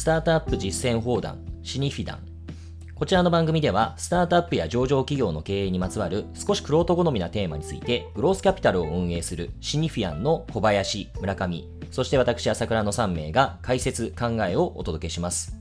[0.00, 2.20] スタートアップ実践砲弾シニフィダン
[2.94, 15.54] こちらの番組では、スタートアップや上場企業の経営にまつわる少しクロート好みなテーマについて、グロースキャピタルを運営するシニフィアンの小林、村上、そして私、朝倉の3名が解説、考えをお届けします。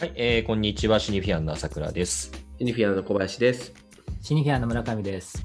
[0.00, 0.98] はい、えー、こんにちは。
[0.98, 2.32] シニフィアンの朝倉です。
[2.58, 3.81] シニフィアンの小林です。
[4.22, 5.44] シニフィアンの村上です。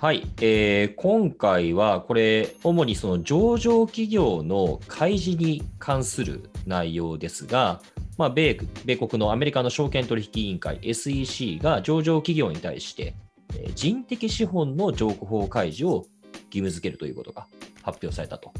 [0.00, 7.82] はい、えー、今回はこれ、主にその上場企業の開示に関する内容ですが、
[8.16, 13.14] まあ、米米国のアメリカの証券取引委員会 SEC が上場企業に対して、
[13.54, 16.06] えー、人的資本の情報開示を
[16.46, 17.46] 義務付けるということが
[17.82, 18.50] 発表されたと。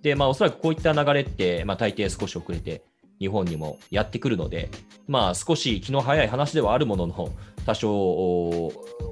[0.00, 2.82] で、まあ、おそらくこういった流れって、まあ、大抵少し遅れて
[3.20, 4.70] 日本にもやってくるので、
[5.06, 7.30] まあ、少し気の早い話ではあるものの、
[7.66, 8.70] 多少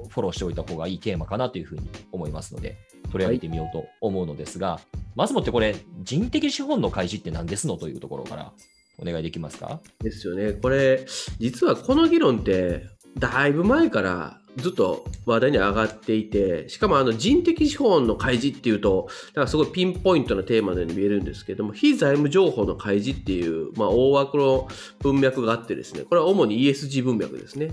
[0.09, 2.77] フォローしておいた方がいいテーマかなというふうに思いますので、
[3.11, 8.51] 取り上げてみようと思うのですが、はい、まずもってこれ、人的資本の開示って何ですのというところから
[8.97, 9.79] お願いできますか？
[10.01, 10.53] ですよね。
[10.53, 11.05] これ、
[11.39, 12.87] 実はこの議論って、
[13.19, 24.67] だいぶ前からずっと話題に上がっていて、しかもあの人的資本の開示っていうと、だかすごいピンポイントなテーマのように見えるんですけども、非財務情報の開示っていう、まあ、大枠の
[24.99, 27.71] 文脈があってですね、これは主に ESG 文脈ですね。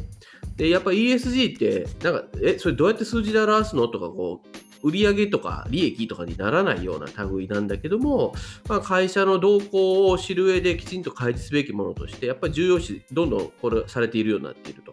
[0.57, 3.89] で、やっぱ ESG って、なんか、え、それどうやって数字で表すの？
[3.89, 8.35] とか、こう、売上とか利益とかにならないような類なんだけども、
[8.69, 14.93] まあ、会社の動向を知る上できちんと開示すべきものとして、やっぱり重要視、どんどんこれされているようになっていると。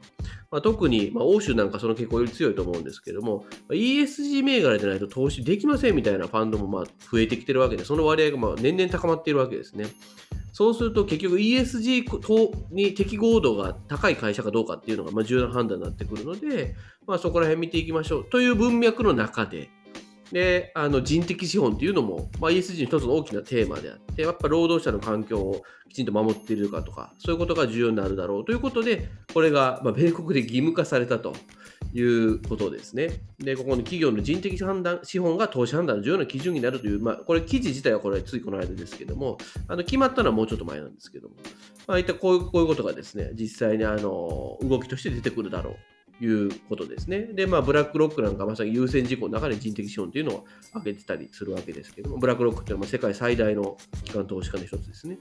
[0.51, 9.87] まあ、特に、まあ、欧州なんかその傾向より強いと思うんですけども、ESG 銘柄でないと投資できませんみたいなファンドもまあ増えてきてるわけで、その割合がまあ年々高まっているわけですね。
[10.53, 12.05] そうすると結局 ESG
[12.71, 16.75] に適合度が高い会社かどうかっていうのがまあ重要な判断になってくるので、
[17.07, 19.71] まあ、そこら辺見ていきましょうという文脈の中で、
[20.33, 31.35] であの人的資本っていうのも、まあ、ESG の一つの大きなテーマであってやっぱ労働者の環境をきちんと守っているかとかそういうことが重要になるだろうということでこれが、ま、米国で義務化されたと
[31.93, 33.21] いうことですね。
[33.37, 39.37] でここに企業の人的判断資本が投資判断の重要な基準になるという、まあ、これ記事自体はこれついこの間ですけども
[39.67, 41.35] あの決まったのはもうちょっと前なんですけども、
[41.85, 47.21] まあ、いったこういうこういうことがですね実際にあの動きとして出てくるだろういうことですね。
[47.21, 55.17] で、まあ、ブラックロックなんかまさに優先事項の中で人的資本というのを挙げてたりするわけですけども、ブラックロックっていうのは世界最大の機関投資家の一つですね。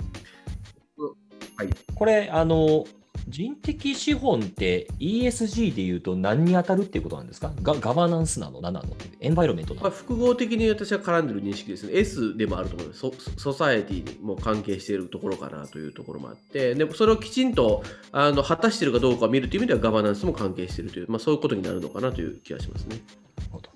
[1.56, 2.84] はい、これ、あの、
[3.28, 7.52] 人的資本って ESG でいうと何に当たるっていうことなんですか？
[7.62, 8.60] ガガバナンスなの？
[8.60, 8.88] 何なの
[9.20, 11.92] エンバイロメントなの、まあ、複合的に私は絡んでる認識ですね。
[11.94, 13.12] S でもあると思いますソ。
[13.36, 23.00] ソサエティにも関係しているところかなというところもあって、でもそれをきちんとあの果たしているかどうかを見るという意味ではガバナンスも関係しているという、まあ、そういうことになるのかなという気がしますね。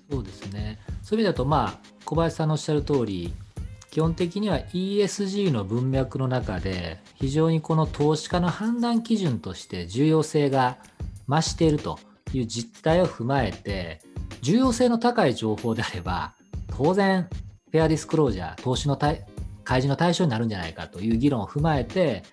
[0.09, 0.79] そうですね。
[1.03, 3.33] そういう意味だと、まあ、小林さんのおっしゃる通り、
[3.91, 10.77] 基本的には ESG の文脈の中で非常にこの投資家の判断基準として重要性が
[11.27, 11.99] 増していると
[12.33, 14.01] いう実態を踏まえて
[14.41, 16.33] 重要性の高い情報であれば
[16.75, 17.27] 当然
[17.71, 19.25] フェアディスクロージャー投資の開
[19.65, 22.23] 示の対象になるんじゃないかという議論を踏まえて、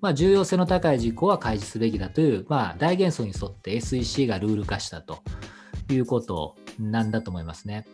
[0.00, 5.22] まあ、重要性の高い事項は開示すべきだという、まあ、大原則に沿って SEC がルール化したと
[5.90, 7.86] いうことなんだと思いますね。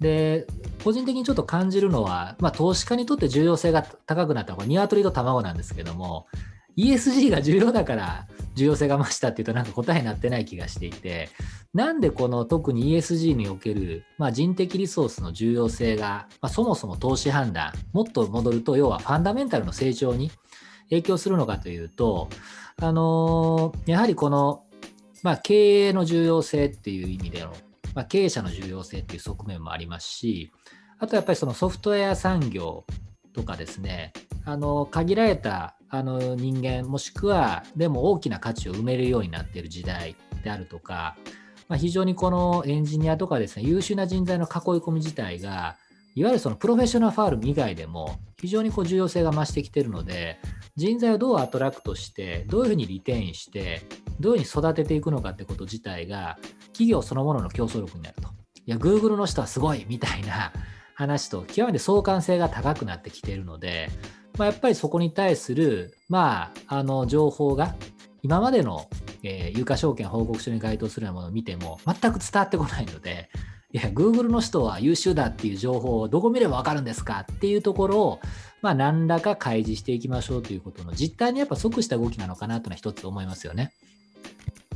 [0.00, 0.46] で、
[0.84, 6.26] 個人的にちょっと感じるのは、まあ、投資家にとって重要性が高くなったのは、鶏と卵なんですけども、
[6.76, 11.30] ESG が重要だから重要性が増したっていうとなんか答えになってない気がしていて、
[11.72, 20.30] なんでこの特に ESG における、まあ、人的リソースの重要性が、まあ、そもそも投資判断、もっと戻ると要はファンダメンタルの成長に
[20.90, 22.28] 影響するのかというと、
[22.80, 24.64] あのー、やはりこの、
[25.22, 27.54] まあ、経営の重要性っていう意味での
[27.96, 30.52] まあ、経営者の重要性っていう側面もありますし、
[30.98, 32.84] あとやっぱりそのソフトウェア産業
[33.32, 34.12] とかですね、
[34.44, 40.14] あの限られたあの人間、もしくはでも大きな価値を埋めるようになっている時代
[40.44, 41.16] であるとか、
[41.68, 44.48] まあ、非常にこのエンジニアとかですね、優秀な人材の囲い
[44.80, 45.76] 込み自体が、
[46.14, 50.38] いわゆるそのプロフェッショナルファール以外でも非常にこう重要性が増してきているので、
[50.76, 53.82] 人材をどうアトラクトして、どういうふうにリテインして、
[54.20, 56.38] どういうふうに育てていくのかってこと自体が、
[56.76, 58.28] 企業そのものの競争力になると。
[58.66, 60.52] いや、Google の人はすごいみたいな
[60.94, 63.88] 話と、極めて相関性が高くなってきているので、
[64.36, 67.74] まあ、やっぱりそこに対する、まあ、あの情報が、
[68.22, 68.88] 今までの、
[69.22, 73.30] えー、有価証券報告書に該当するようなものを見ても、全く伝わってこないので、
[73.72, 78.20] いや、Google の人は優秀だっていう情報をどこ見ればわかるんですかっていうところを、
[78.62, 83.72] まあ、何らか開示していきましょうということの実態にやっぱ即した動きなのかなというのは一つ思いますよね。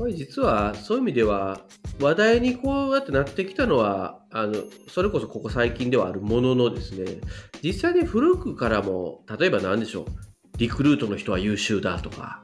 [0.01, 1.61] これ実はそういう意味では
[2.01, 4.55] 話題にこうやってなってきたのはあの
[4.89, 7.19] それこそここ最近ではあるもののですね
[7.63, 10.07] 実際に古くからも例えば何でしょう
[10.57, 12.41] リクルートの人は優秀だとか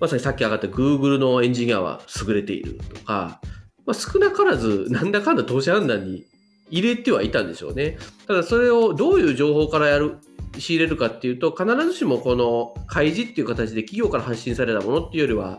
[0.00, 3.38] まさにさっき上がった Google のエンジニアは優れているとか、
[3.84, 6.24] まあ、少なからずなんだかんだ投資判断に
[6.70, 7.98] 入れてはいたんでしょうね。
[8.26, 10.16] ただそれをどういう情報からやる
[10.58, 15.58] 仕入れるかっていうと必ずしもこの開示っていう形で企業から発信されたものっていうよりは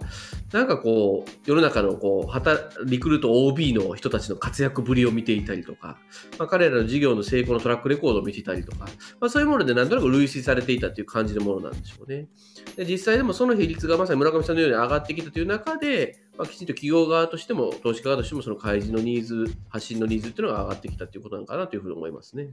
[0.55, 5.97] なんかこう世の中のこうリクルート OB の人たちの活躍ぶりを見ていたりとか、
[6.39, 8.85] まあ、彼らの事業の成功のトラックレコードを見ていたりとか、
[9.19, 12.29] まあ、そういうものでなんとなく類推されていたっていう感じのものなんでしょうね。
[12.77, 22.47] で実際でもその比率がまさに村上さんのように上がってきたという中で、まあ、きちんと企業側としても投資家側としてもその開示のニーズ発信のニーズっていうのが上がってきたということなのかなというふうに思いますね。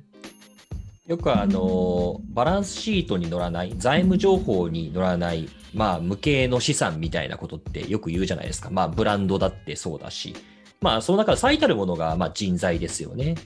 [1.06, 8.70] よくあのバランスシートに載らない財務情報に載らないまあ無形の資産みたいなことってよく言うじゃないですか。
[8.70, 10.34] まあブランドだってそうだし。
[10.82, 13.36] まあその中で最たるものがまあ人材ですよね、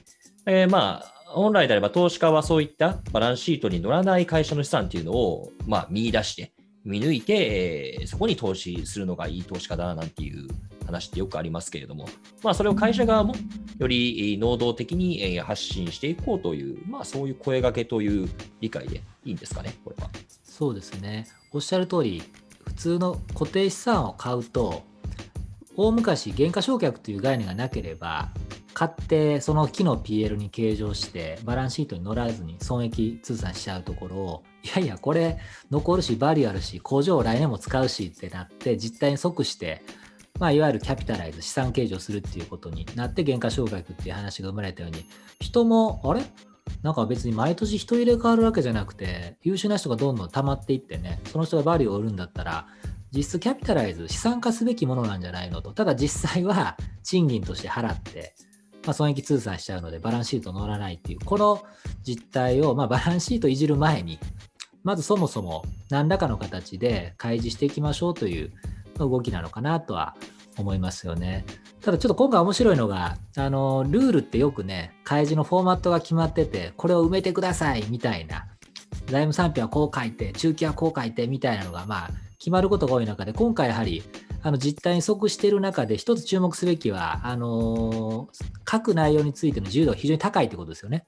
[0.45, 6.51] えー、まあ本来であれば投資家はそういったバランスシートに載らない会社の資産っていうのをまあ見出して
[6.83, 10.47] 見抜いて、えー、そこに投資するのがいい投資家だなんていう
[10.87, 12.09] 話ってよくありますけれども、
[12.43, 13.35] まあ、それを会社側も
[13.77, 18.29] より能動的に発信していこうという、まあ、そういう声がけという
[18.59, 20.09] 理解でいいんですかね、これは。
[20.43, 21.27] そうですね。
[21.51, 22.23] おっしゃる通り、
[22.65, 24.83] 普通の固定資産を買うと、
[25.75, 28.29] 大昔、減価償却という概念がなければ、
[28.77, 35.39] 買ってその木の PL に計上してバランスシートに乗らずに損益通算しちゃうところをいやいやこれ
[35.71, 39.81] 残るしバリューあるし工場を来年も使うしってなって実態に即して
[40.39, 45.05] まあ、いわゆるキャピタライズ、資産計上するっていうことになって、減価償却っていう話が生まれたように、
[45.39, 46.21] 人も、あれ？
[46.83, 52.67] なんか別に毎年人入れ替わるわけじゃなくて、優秀な人がどんどん溜まっていってね、その人がバリューを売るんだったら、
[53.11, 55.71] 実質キャピタライズ、資産化すべきものなんじゃないのと。
[55.71, 58.35] ただ実際は賃金として払って、
[58.85, 61.63] まあ、損益通算しちゃうのでバランスシート乗らないっていう、この
[62.03, 64.19] 実態を、まあ、バランスシートいじる前に、
[64.83, 68.51] まずそもそも何らかの形で開示していきましょうという
[68.97, 70.15] 動きなのかなとは
[70.57, 71.45] 思いますよね。
[71.81, 78.47] ただちょっと今回面白いのが、あの、ルールってよくね、開示のフォーマットが決まってて、これを埋めてくださいみたいな、
[79.05, 82.09] 財務産品はこう書いて、中期はこう書いてみたいなのが、まあ、
[82.39, 84.03] 決まることが多い中で、今回やはり、
[84.43, 88.27] あの実態に即している中で、一つ注目すべきは、あの
[88.69, 91.05] 書く内容についての自由度が非常に高いということですよね。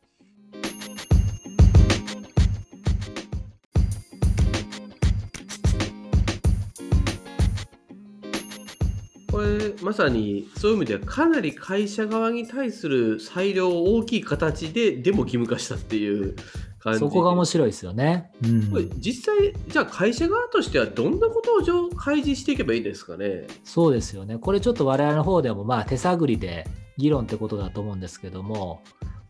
[10.00, 16.36] さにそういう意味ではかなり会社側に対する裁量を大きい形ででも義務化したっていう
[16.80, 17.00] 感じ。
[17.00, 23.48] そこが面白いですよね、うん、これ実際じゃあ会社側としてはどんなことを開示していけばいいですかね？
[23.64, 24.38] そうですよね。
[24.38, 26.66] これちょっと我々の方でもまあ手探りで
[26.98, 28.82] 議論ってことだと思うんですけども。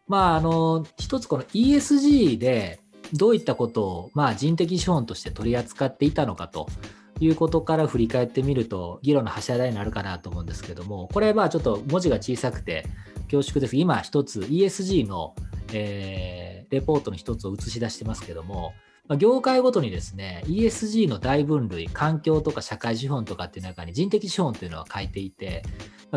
[0.08, 2.80] まああの一つこの ESG で
[3.14, 6.68] どういったことをまあ人的資本として取り扱っていたのかと
[7.20, 12.86] いうことから振り返ってみると、議論の柱になるかなと思うんですけども、これはちょっと文字が小さくて
[13.32, 13.76] 恐縮です。
[13.76, 15.36] 今一つ ESG の、
[15.74, 18.74] えー、レポートの一つを映し出してますけども、
[19.18, 25.64] 業界ごとにですね、ESG の大分類、環境とか社会資本とかっていう中に人的資本というのは書いていて、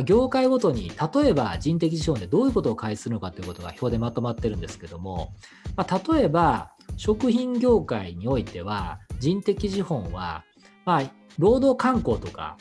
[0.05, 5.35] 業界ごとに例えば人的資本でどういうことを開するのかということが表でまとまってるんですけども、
[5.77, 10.45] まあ、例えば食品業界においては人的資本は
[10.85, 12.57] まあ、労働観光とか、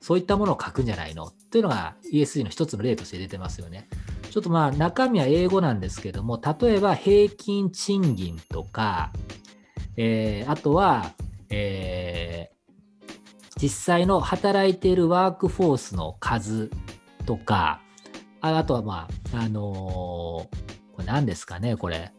[0.00, 1.30] そういったものを書くんじゃないの？
[1.50, 3.88] というのが ESG の一つの例として出てますよね。
[4.30, 9.12] ちょっとまあ中身は英語なんですけども、例えば平均賃金とか、
[9.96, 11.12] えー、あとは、
[11.48, 16.70] えー、実際の働いているワークフォースの数
[17.24, 17.80] とか、
[18.40, 20.48] ああとはまあ、あのー、こ
[20.98, 22.12] れ何ですかね、これ。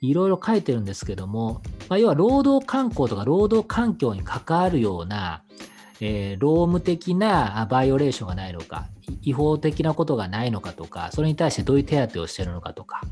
[0.00, 5.42] いろいろ書いてるんですけども、まあ、要は労働観光とか労働環境に関わるような、
[6.00, 8.86] えー、労務的なバイオレーションがないのか、
[9.22, 13.02] 違法的なことがないのかとか、それに対してどういう手当をしているのかとか、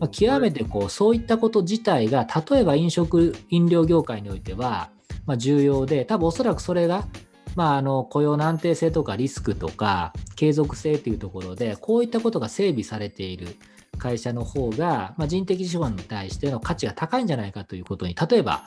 [0.00, 4.90] まあ、極めてこうそういったこと自体が、例えば飲食、飲料業界においては、
[5.26, 7.06] まあ、重要で、多分おそらくそれが、
[7.54, 13.56] まあ、あの雇用の安定性とかリスクとか継続性というところで、こういったことが整備されている。
[13.96, 18.64] 会社の方が、まあ、人的資本に対しての価値が高いんじゃないかということに例えば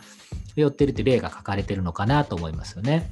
[0.55, 3.09] 寄ってるって例が書かれてるのかなと思いますよね。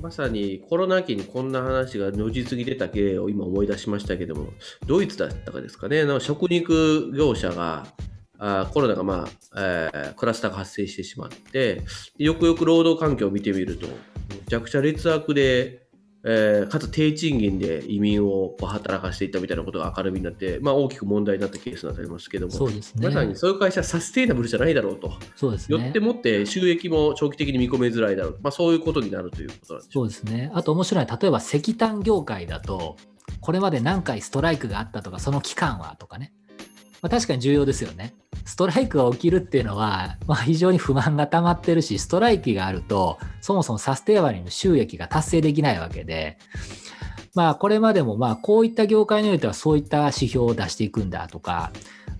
[0.00, 4.52] まさにコロナ期にこんな話が如実に出た例を今思い出しましたけども
[4.86, 7.86] ドイツだったかですかねの食肉業者が
[8.38, 11.82] あコロナが、まあえー、クラスターが発生してしまって
[12.18, 13.94] よくよく労働環境を見てみるとめ
[14.48, 15.85] ちゃくちゃ劣悪で
[16.28, 30.50] えーかつ低賃金で移民を働かせていったみたいなことが明るみになって、まあ、大きく問題になったケースになりますけども、そうですねまさにそういう会社はサステイナブルじゃないだろうと、そうですねよってもって収益も長期的に見込めづらいだろう、まあ、そういうことになるということなんでそうですね。
[30.52, 32.96] あと面白いのは、例えば石炭業界だと、
[33.40, 36.32] これまで何回ストライクがあったとか、その期間はとかね。
[37.02, 38.14] まあ、確かに重要ですよね。
[38.44, 46.38] ストライクが起きるっていうのは、まあ、非常に不満が溜まってるし、ストライキがあると、そもそもサステナブルの収益が達成できないわけで、
[47.34, 51.70] まあ、これまでも、まあ、こういった業界においてはそういった指標を出していくんだとか、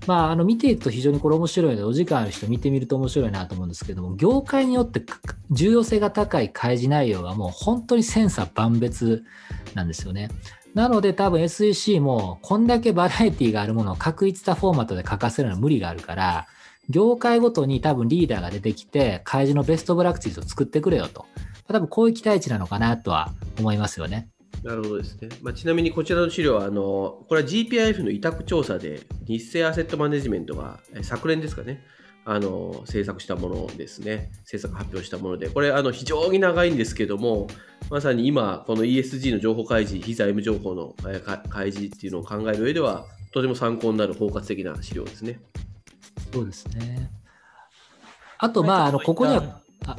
[0.07, 5.03] まあ、あの見ていくと非常にこれ面白いので、お時間ある人見てみると面白いなと思うんですけども、業界によって
[5.51, 9.25] 重要性が高い開示内容がもう本当に千差万別
[9.75, 10.29] なんですよね。
[10.77, 16.47] なので多分 SEC もこんだけバラエティがあるものを 確一したフォーマットで書かせるのは無理があるから、
[16.91, 21.25] 業界ごとに多分リーダーが出てきて、開示のベストプラクティスを作ってくれよと。
[21.67, 24.29] 多分こういう期待値なのかなとは思いますよね。
[24.63, 25.31] なるほどですね。
[25.41, 31.83] まあ、ちなみにこちらの資料はあの、これは GPIF の委託調査で、日清アセットマネジメントが昨年ですかね、
[32.29, 37.47] あの制作したものですね、制作発表したもので、これあの非常に長いんですけども、
[37.89, 40.95] まさに今、この ESG の情報開示、非財務情報の
[41.49, 45.39] 開示っていうのを考える上では、とても参考になる包括的な資料ですね。
[46.33, 47.13] そうですね。
[48.39, 49.97] あと、まあ、あの、ここには、あ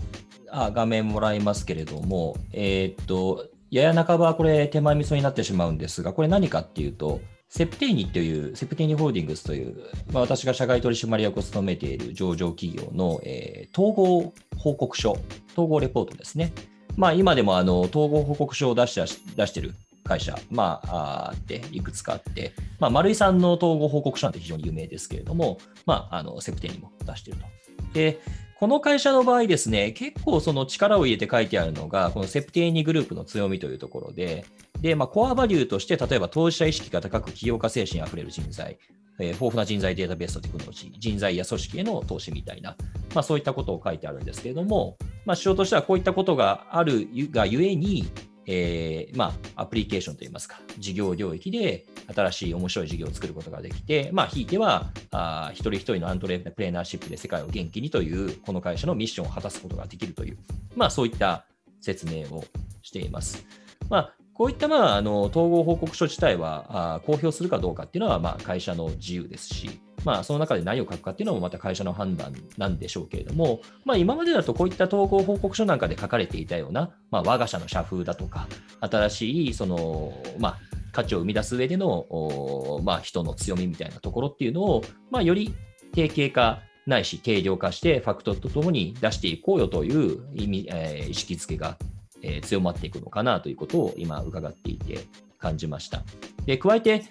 [0.49, 9.77] あ画面もらいますけれども、えーっと、やや半ばこれ手前味噌になってしまうんですが、これ何かっていうと、セプテーニという、セプテーニホールディングスという、
[10.11, 15.17] まあ、私が社外取締役を務めている上場企業の、えー統合報告書、
[15.51, 16.51] 統合レポートですね。
[16.95, 19.01] まあ、今でもあの統合報告書を出して
[19.35, 27.45] 出してる会社、まあ、あっていくつかあって、まあ、丸井さんの統合報告書なんて非常に有名ですけれども、まあ、あのセプテーニも出していると。
[27.93, 28.19] で、
[28.59, 34.45] この会社の場合ですね、結構その力を入れて書いてあるのが、このセプテーニグループの強みというところで、
[34.81, 38.79] で、まあ、コアバリューとして、例えば当事者意識が高く起業家精神あふれる人材、
[39.19, 42.75] えー豊富な人材データベースとテクノロジー、人材や組織への投資みたいな、
[43.13, 48.07] まあ、そういったことを書いてあるんですけれども、まあ、主張としてはこういったことがあるがゆえに、
[48.47, 51.85] えーまあ、アプリケーションといいますか、事業領域で
[52.15, 60.37] 新しい面白い事業を作ることができて、まあ、ひいてはあ一人一人のアントレプレーナーシップで世界を元気にという、この会社のミッションを果たすことができるという、
[60.75, 61.45] まあ、そういった
[61.81, 62.45] 説明を
[62.81, 63.45] しています。
[63.89, 78.47] まあ、こういった、まあ、あの統合報告書自体はあ公表するかどうかっていうのは、まあ、会社の自由ですし、まあ、その中で何を書くかっていうのもまた会社の判断なんでしょうけれども、まあ、今までだとこういった統合報告書なんかで書かれていたような、まあ、我が社の社風だとか、
[78.79, 80.57] 新しいその、まあ、
[80.91, 85.53] 価値を生み出す上での、まあ、人の強みみたいなところっていうのを、まあ、より
[85.93, 91.77] 定型化ないし定量化してファクトとともに出していこうよという意味、えー意識づけが、
[92.21, 94.99] えー強まっていくのかなということを今伺っていて
[95.37, 96.03] 感じました。
[96.45, 97.03] で加えて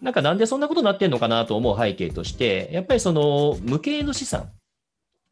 [0.00, 4.50] なんかなんでそんなことになってんのかなと思う背景として、やっぱりその無形の資産、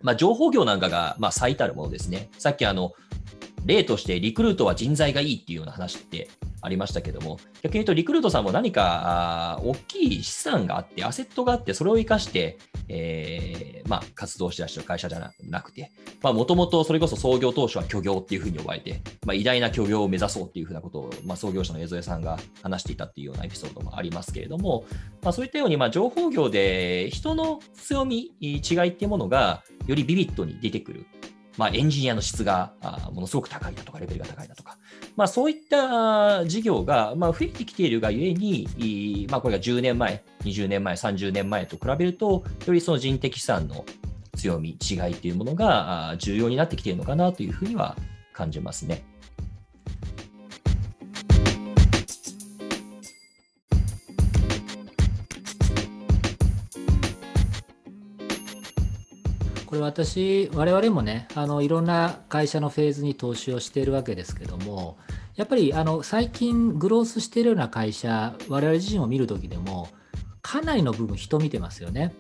[0.03, 2.31] まあ、情報業なんかがまあ最たるものですね。
[2.39, 2.93] さっきあの
[3.67, 6.29] 例としてリクルートは人材がいいっていうような話って
[6.63, 12.59] ありましたけども、逆に言うとリクルートさんも何か大きい資産があって、アセットがあって、それを生かして、
[12.89, 15.93] えーまあ、活動してらっしゃる会社じゃなくて、
[16.23, 24.85] もともとそれこそ創業当初は虚業っていうふうに呼ばれて、まあ、偉大な虚業を目指そうっていうふうなことを、まあ、創業者の江添さんが話していたっていうようなエピソードもありますけれども、
[25.23, 31.07] まあ、そういったように、まあ、情報業で人の強み、違いっていうものがよりビビッドに出てくる。
[31.57, 32.73] まあ、エンジニアの質が
[33.13, 34.77] ものすごく高いだとか、レベルが高いだとか、
[35.17, 43.85] まあ、そういった事業が、まあ、増えてきているがゆえに、まあ、これが10年前、20年前、30年前と比べると、よりその人的資産の
[44.37, 47.97] 強み、違いというものが重要になってきているのかなというふうには
[48.33, 49.05] 感じますね。
[59.87, 64.99] 私、我々もね、あのいろんな会社のフェーズに投資をしているわけですけども、
[65.37, 69.89] やっぱりあの最近グロースしているような会社、我々自身を見るときでも、
[70.43, 72.15] かなりの部分人見てますよね。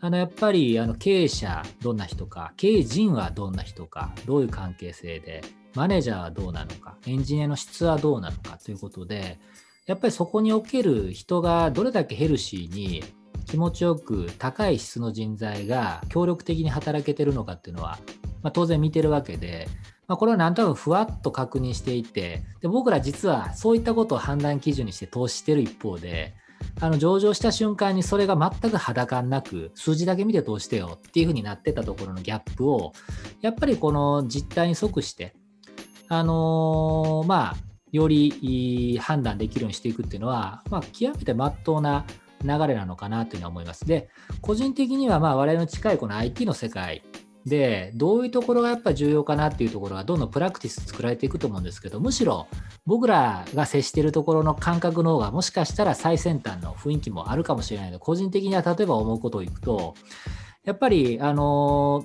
[0.00, 5.42] あのやっぱりあの経営者どんな人か、経営陣はどんな人か、どういう関係性で、
[5.74, 9.40] マネージャーはどうなのか、エンジニアの質はどうなのかということで、
[9.86, 13.02] やっぱりそこにおける人がどれだけヘルシーに
[13.48, 17.98] 気持ちよく高い質の人材が協力的に働けてるのかっていうのは、
[18.42, 19.68] まあ、当然見てるわけで、
[20.06, 26.34] まあ、これはなんとなくふわっと確認していてで僕ら実はそういったことを判断基準にして投資してる一方で
[26.80, 32.92] あの上場した瞬間にそれが全く肌感なく数字だけ見て投資してよっていうふうになってたところのギャップを
[33.40, 35.34] やっぱりこの実態に即して
[36.08, 37.56] あのーまあ
[37.90, 42.04] より判断できるようにしていくっていうのは、まあ、極めて真っ当な
[42.42, 43.84] 流れなのかなというのは思います。
[43.86, 44.08] で、
[44.40, 47.02] 個人的にはまあ我々の近いこの IT の世界
[47.48, 52.46] で、どういうところがやっぱ重要かなっていうところは、どんどんプラクティス作られていくと思うんですけど、むしろ
[52.86, 59.94] 僕らが接しているところの感覚の方が、もしかしたら最先端の雰囲気もあるかもしれないので、個人的には例えば思うことをいくと、
[60.64, 62.04] やっぱり、あの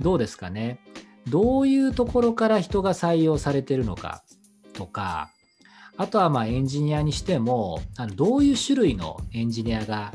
[0.00, 0.80] どうですかね、
[1.28, 4.22] どういうところから人が採用されてるのか
[4.72, 5.30] とか、
[5.98, 10.12] あとはまあエンジニアにしても、あのどういう種類のエンジニアが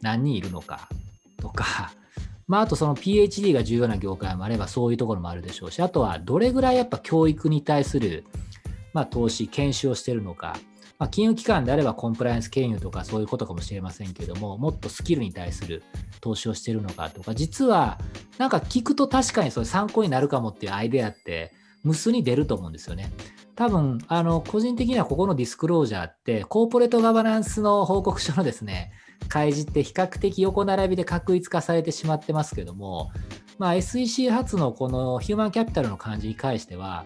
[0.00, 0.88] 何人いるのか
[1.38, 1.92] とか、
[2.46, 8.24] まあ、あとその PhD が重要な業界もあればそういうところもあるでしょうし、あとはどれぐらいやっぱ教育に対する、
[8.92, 10.56] まあ、投資、研修をしているのか、
[10.98, 15.82] まあ、金融機関であればコンプライアンス経由とかそういうことかもしれませんけども、もっとスキルに対する
[16.20, 17.98] 投資をしているのかとか、実は
[18.38, 23.12] なんか聞くと確かにそれ参考になるかもっていうアイデアって無数に出ると思うんですよね。
[23.54, 28.92] 多分、あの、個人的にはここのディスクロージャーって、コーポレートガバナンスの報告書のですね、
[29.28, 33.10] 開示って比較的横並びで確一化されてしまってますけども、
[33.58, 37.04] まあ、SEC 発のこのヒューマンキャピタルの感じに関しては、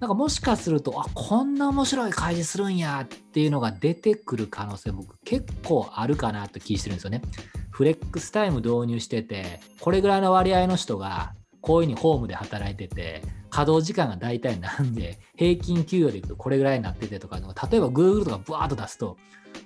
[0.00, 7.22] なんかもしかすると、あ、こんな面白い開示するんやっていうのが出てくる可能性僕結構あるかなと気してるんですよね。
[7.70, 13.22] フレックスタイム導入してて、これぐらいの割合の人がこういうふうにホームで働いてて、
[13.54, 19.16] 稼働時間が大体なんで、平均給与でいくとこれぐらいになっててとか、例えば Google とかブワーッと出すと、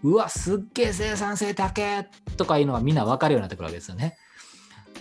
[0.02, 4.18] うわ、すっげえ生産性高えとかいうのがみんな分かるようになってくるわけですよね。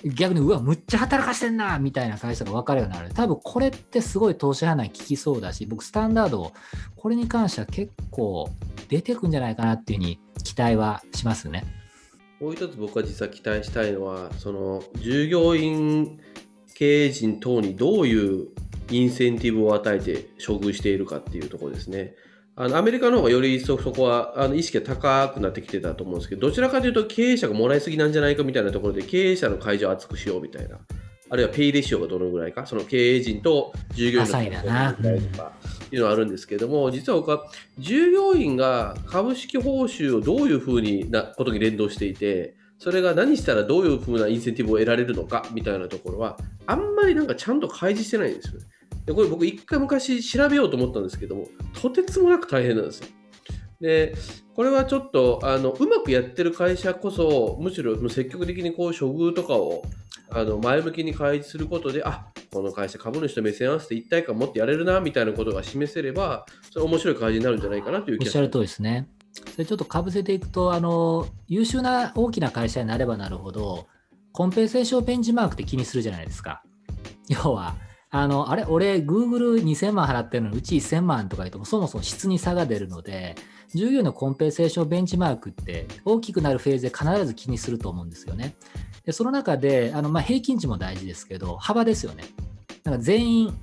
[0.05, 3.13] 逆に、うわ、むっちゃ働かしてんなみたいな会社が分かるようになる。
[3.13, 6.53] 多分これってすごい投資判断効きそうだし、僕、スタンダード、
[6.95, 8.49] これに関しては結構
[8.87, 11.65] 出てくんじゃないかなっていうふうに期待はしますね。
[12.39, 16.21] もう一つ僕は実は期待したいのは、その従業員
[16.77, 18.49] 経営陣等にどういう
[18.91, 22.13] インセンティブを与えて処遇しているかっていうところですね。
[22.55, 30.77] あのアメリカの方がより一層そこはあの意識が高くなってきてたと思うんですけど、どちらかというと経営者がもらいすぎなんじゃないかみたいなところで、経営者の会場を厚くしようみたいな、
[31.31, 35.53] あるいはペイレシオがどのぐらいか、その経営陣と従業員の差がどのとか
[35.91, 37.47] いうのはあるんですけれども、実は僕は
[37.79, 48.65] 従業員が株式報酬をどういうふうになことに連動していて、それが何したらどういうふうなインセンティブを得られるのかみたいなところは、あんまりなんかちゃんと開示してないんですよね。
[49.05, 51.47] でこれ僕一回昔調べようと思ったんですけども、
[51.81, 53.07] とてつもなく大変なんですよ。
[53.79, 54.15] で、
[54.53, 59.83] これはちょっとあのうまくやってる会社こそ、むしろ積極的にこう処遇とかを
[60.29, 68.37] あの前向きに開示することで、あこの会社株主と目線合わせて一体感持ってやれるなみたいなことが示せれば、それ面白い開示になるんじゃないかなという気がします。
[68.37, 69.07] おっしゃる通りですね。
[69.51, 73.87] それちょっとかぶせていくと、あの優秀な大きな会社になればなるほど、
[74.31, 76.63] コンペンセーションベンチマークって気にするじゃないですか。
[77.29, 77.75] 要は、
[78.09, 83.35] あの、あれ、俺、Google2000 万払ってるのに、うち1000万とか言うと、そもそも質に差が出るので、
[83.75, 88.55] 従業員のコンペンセーションベンチマークって大きくなるフェーズで必ず気にすると思うんですよね。
[89.05, 92.23] でその中で、あのまあ、平均値も大事ですけど、幅ですよね。
[92.83, 93.59] だか全員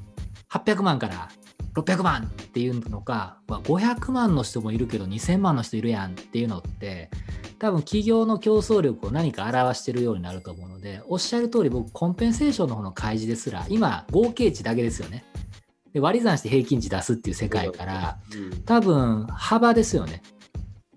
[0.50, 1.28] 800万から
[1.74, 7.10] 600万っていうのか、まあ、500万の人もいるけど2000万の人いるやんっていうのって
[7.58, 15.24] 多分企業の競争力を何か表してるようになると思うのでおっしゃる通り僕コンペンセーションの方の開示ですら今合計値だけですよね。
[15.92, 18.18] で割り算して平均値出すっていう世界から
[18.66, 20.22] 多分幅ですよね。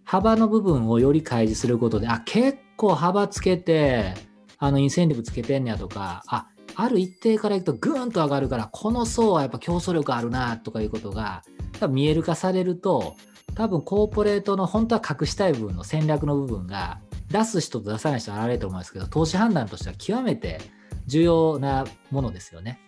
[0.03, 4.13] 幅の部分をより開示することであ結構幅つけて
[4.57, 6.47] あのインセンティブつけてんねやとかあ
[6.79, 11.43] ある一定からいくとグーンと上がるからこの層はやっぱ競争力あるなとかいうことが
[11.79, 13.15] 多分見える化されると
[13.55, 16.99] 多分コーポレートの本当は隠したい部分の戦略の部分が
[17.31, 20.61] 出す人と出さない人は現れると思いますけど投資判断としては極めて
[21.07, 22.79] 重要なものですよね。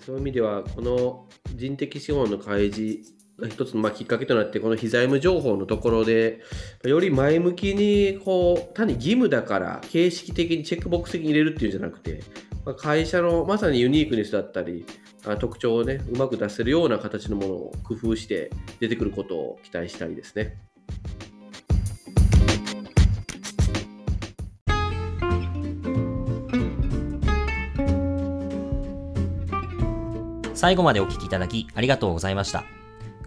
[0.00, 6.40] そういう意味ではこの人的資本の開示一つのまあきっかけとなってこの非財務情報のところで
[6.84, 12.22] より前向きにこう単に義務だから形式的にチェックボックスに入れるっていうんじゃなくて
[12.78, 14.86] 会社のまさにユニークネスだったり
[15.38, 20.56] 特徴をねうまく出せるような形のものを工夫して出てくることを期待したいですね。
[30.54, 32.64] 最後までお聞きいただきありがとうございました。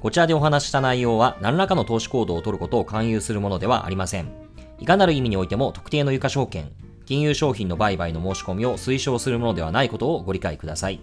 [0.01, 4.31] こちらでお話した内容は何らかの投資行動を取ることを勧誘するものではありません。
[4.79, 6.71] いかなる意味においても特定の有価証券、
[7.05, 11.01] 金融商品の売買の申し込みを推奨するものではないことをご理解ください。